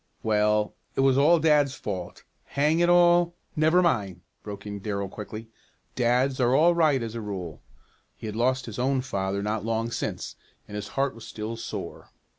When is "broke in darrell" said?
4.41-5.07